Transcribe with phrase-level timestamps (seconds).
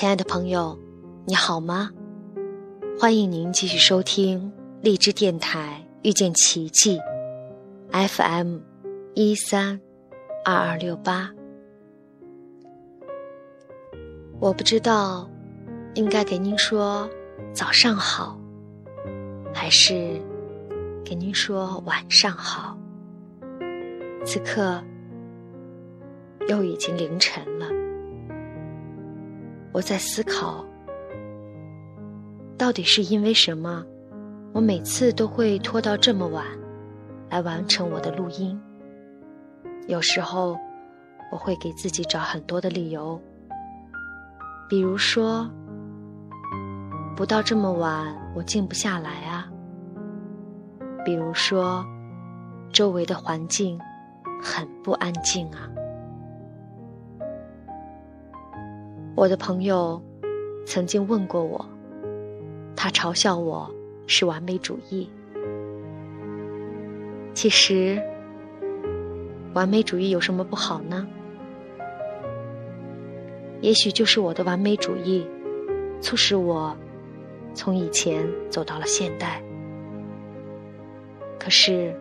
[0.00, 0.78] 亲爱的朋友，
[1.26, 1.90] 你好吗？
[2.98, 4.50] 欢迎您继续收听
[4.80, 6.98] 荔枝电台遇见奇迹
[7.90, 8.60] FM
[9.12, 9.78] 一三
[10.42, 11.30] 二二六八。
[14.38, 15.28] 我不知道
[15.92, 17.06] 应该给您说
[17.52, 18.40] 早上好，
[19.52, 20.18] 还是
[21.04, 22.74] 给您说晚上好。
[24.24, 24.82] 此刻
[26.48, 27.66] 又已经凌晨了，
[29.72, 30.64] 我在思考，
[32.58, 33.84] 到底是因为什么，
[34.52, 36.44] 我每次都会拖到这么晚
[37.28, 38.60] 来完成我的录音。
[39.86, 40.58] 有时候
[41.32, 43.20] 我会给自己找很多的理由，
[44.68, 45.48] 比如说，
[47.16, 49.44] 不到这么晚我静不下来啊；
[51.04, 51.84] 比如说，
[52.72, 53.78] 周围的环境。
[54.42, 55.68] 很不安静啊！
[59.20, 60.02] 我的朋友
[60.64, 61.62] 曾经问过我，
[62.74, 63.70] 他嘲笑我
[64.06, 65.10] 是完美主义。
[67.34, 68.02] 其实，
[69.52, 71.06] 完美主义有什么不好呢？
[73.60, 75.26] 也许就是我的完美主义，
[76.00, 76.74] 促使我
[77.52, 79.42] 从以前走到了现代。
[81.38, 81.94] 可是。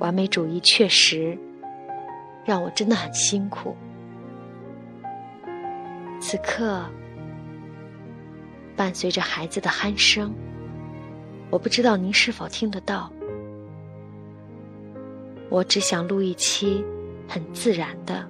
[0.00, 1.36] 完美主义确实
[2.44, 3.76] 让我真的很辛苦。
[6.20, 6.84] 此刻，
[8.76, 10.34] 伴随着孩子的鼾声，
[11.50, 13.10] 我不知道您是否听得到。
[15.48, 16.84] 我只想录一期
[17.26, 18.28] 很自然的、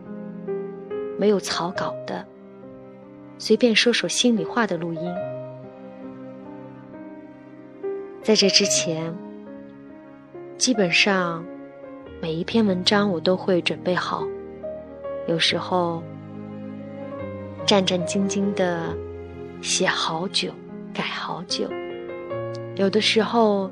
[1.18, 2.24] 没有草稿的、
[3.38, 5.14] 随便说说心里话的录音。
[8.22, 9.14] 在这之前，
[10.56, 11.44] 基本上。
[12.20, 14.26] 每一篇文章我都会准备好，
[15.28, 16.02] 有时候
[17.66, 18.96] 战战兢兢的
[19.60, 20.52] 写好久，
[20.92, 21.68] 改好久；
[22.76, 23.70] 有的时候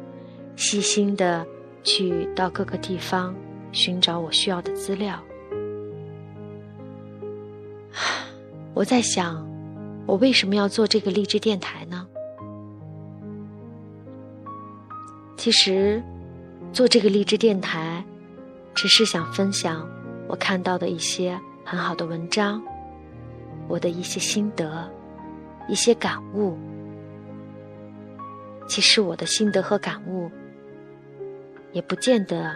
[0.57, 1.47] 细心的
[1.83, 3.35] 去到各个地方
[3.73, 5.19] 寻找我需要的资料。
[8.75, 9.47] 我在想，
[10.07, 12.07] 我为什么要做这个励志电台呢？
[15.37, 16.03] 其实，
[16.73, 18.05] 做这个励志电台。
[18.75, 19.89] 只是想分享
[20.29, 22.63] 我看到的一些很好的文章，
[23.69, 24.91] 我的一些心得，
[25.69, 26.56] 一些感悟。
[28.69, 30.31] 其实我的心得和感悟，
[31.72, 32.54] 也不见得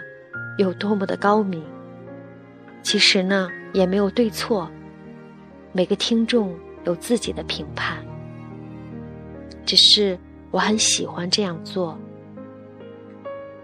[0.57, 1.63] 有多么的高明。
[2.83, 4.69] 其实呢，也没有对错，
[5.71, 8.03] 每个听众有自己的评判。
[9.65, 10.17] 只是
[10.49, 11.97] 我很喜欢这样做，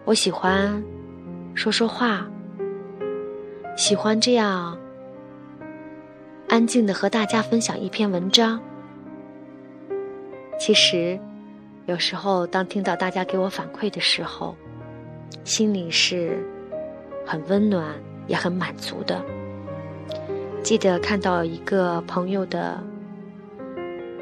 [0.05, 0.81] 我喜欢
[1.53, 2.27] 说说话。
[3.75, 4.77] 喜欢这样
[6.57, 8.59] 安静的和大家分享一篇文章。
[10.59, 11.19] 其实，
[11.85, 14.55] 有时候当听到大家给我反馈的时候，
[15.43, 16.43] 心里是
[17.27, 17.93] 很温暖
[18.25, 19.23] 也很满足的。
[20.63, 22.83] 记得看到一个朋友的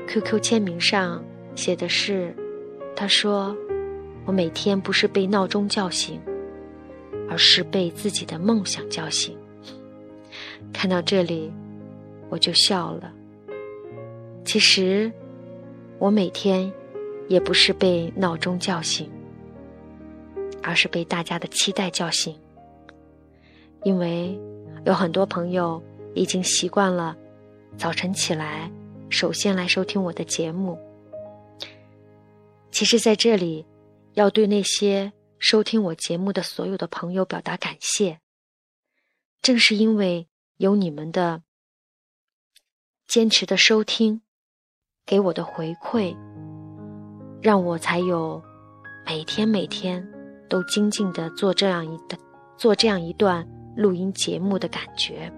[0.09, 1.23] QQ 签名上
[1.55, 2.35] 写的是
[2.97, 3.55] ：“他说，
[4.25, 6.19] 我每天不是被闹钟叫醒，
[7.29, 9.37] 而是被自己的梦想叫醒。”
[10.73, 11.49] 看到这里，
[12.29, 13.13] 我就笑了。
[14.43, 15.11] 其实，
[15.99, 16.71] 我每天
[17.27, 19.09] 也不是被闹钟叫醒，
[20.61, 22.37] 而是被大家的期待叫醒。
[23.83, 24.39] 因为
[24.85, 25.81] 有很多朋友
[26.13, 27.15] 已经习惯了
[27.77, 28.71] 早晨起来
[29.09, 30.77] 首先来收听我的节目。
[32.71, 33.65] 其实，在这里
[34.13, 38.19] 要对那些收听我节目的所有的朋友表达感谢。
[39.41, 40.27] 正是因为。
[40.57, 41.43] 有你们的
[43.07, 44.21] 坚持的收听，
[45.05, 46.15] 给我的回馈，
[47.41, 48.41] 让我才有
[49.05, 50.05] 每天每天
[50.49, 52.17] 都精进的做这样一的
[52.57, 55.31] 做这样一段录音节目的感觉。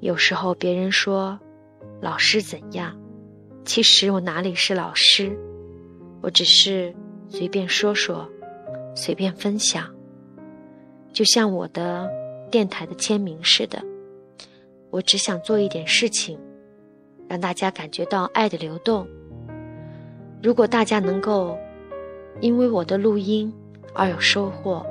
[0.00, 1.38] 有时候别人说
[2.00, 2.94] 老师怎样，
[3.64, 5.38] 其实我哪里是老师，
[6.20, 6.94] 我只是
[7.28, 8.28] 随便说说，
[8.94, 9.88] 随便分享，
[11.12, 12.10] 就像我的。
[12.50, 13.82] 电台的签名似的，
[14.92, 16.38] 我只想做一点事情，
[17.26, 19.08] 让大家感觉到爱的流动。
[20.42, 21.58] 如果大家能够
[22.42, 23.50] 因为我的录音
[23.94, 24.84] 而有收获，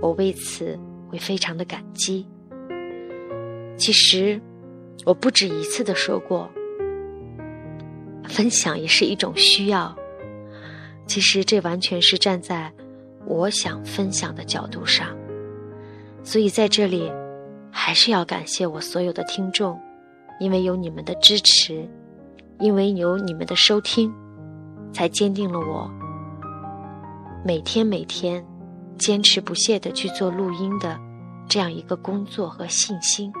[0.00, 0.78] 我为此
[1.10, 2.26] 会非常的感激。
[3.76, 4.40] 其实，
[5.04, 6.50] 我不止一次的说过，
[8.26, 9.94] 分享也是一种需要。
[11.06, 12.72] 其实，这完全是站在
[13.26, 15.14] 我想分享的角度上。
[16.22, 17.12] 所以在这里，
[17.76, 19.78] 还是要感谢我所有的听众，
[20.38, 21.86] 因为有你们的支持，
[22.60, 24.14] 因为有你们的收听，
[24.92, 25.90] 才坚定了我
[27.44, 28.42] 每天每天
[28.96, 30.96] 坚持不懈的去做录音的
[31.48, 33.32] 这样一个工作和信心。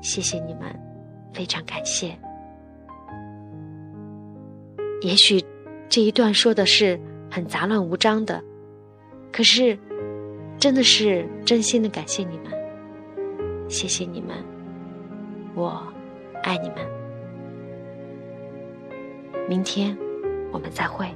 [0.00, 0.74] 谢谢你们，
[1.34, 2.18] 非常感谢。
[5.02, 5.44] 也许
[5.90, 6.98] 这一段说的是
[7.30, 8.42] 很杂乱无章的，
[9.30, 9.78] 可是
[10.58, 12.46] 真的是真心的感谢你们，
[13.70, 14.44] 谢谢你们，
[15.54, 15.80] 我
[16.42, 16.78] 爱你们。
[19.48, 19.96] 明天
[20.52, 21.06] 我们再会。